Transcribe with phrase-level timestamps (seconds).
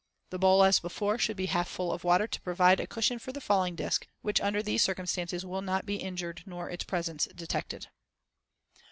[0.31, 3.31] The bowl, as before, should be half full of water, to provide a cushion for
[3.31, 7.85] the falling disc, which under these circumstances will not be injured, nor its presence detected.